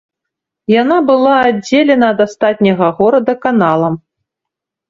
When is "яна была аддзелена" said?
0.81-2.09